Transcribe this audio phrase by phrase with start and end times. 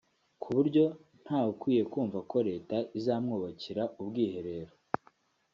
[0.41, 0.83] ku buryo
[1.23, 4.73] ‘ntawe ukwiye kumva ko leta izamwubakira ubwiherero’